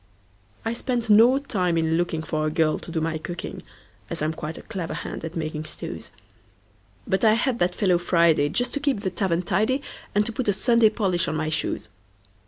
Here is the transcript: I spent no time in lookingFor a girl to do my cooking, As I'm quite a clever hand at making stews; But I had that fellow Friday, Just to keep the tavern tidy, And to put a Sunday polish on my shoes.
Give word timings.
I 0.65 0.73
spent 0.73 1.11
no 1.11 1.37
time 1.37 1.77
in 1.77 1.91
lookingFor 1.95 2.47
a 2.47 2.49
girl 2.49 2.79
to 2.79 2.89
do 2.91 2.99
my 2.99 3.19
cooking, 3.19 3.61
As 4.09 4.23
I'm 4.23 4.33
quite 4.33 4.57
a 4.57 4.63
clever 4.63 4.95
hand 4.95 5.23
at 5.23 5.35
making 5.35 5.65
stews; 5.65 6.09
But 7.05 7.23
I 7.23 7.33
had 7.33 7.59
that 7.59 7.75
fellow 7.75 7.99
Friday, 7.99 8.49
Just 8.49 8.73
to 8.73 8.79
keep 8.79 9.01
the 9.01 9.11
tavern 9.11 9.43
tidy, 9.43 9.83
And 10.15 10.25
to 10.25 10.31
put 10.31 10.47
a 10.47 10.53
Sunday 10.53 10.89
polish 10.89 11.27
on 11.27 11.35
my 11.35 11.49
shoes. 11.49 11.87